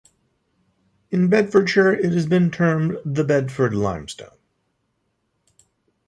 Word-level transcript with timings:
In 1.11 1.29
Bedfordshire 1.29 1.93
it 1.93 2.11
has 2.13 2.25
been 2.25 2.49
termed 2.49 2.97
the 3.05 3.23
Bedford 3.23 3.75
limestone. 3.75 4.35